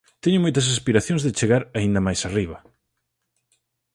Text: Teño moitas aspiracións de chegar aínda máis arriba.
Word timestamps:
Teño 0.23 0.43
moitas 0.43 0.67
aspiracións 0.75 1.21
de 1.23 1.35
chegar 1.39 1.61
aínda 1.77 2.05
máis 2.07 2.21
arriba. 2.23 2.57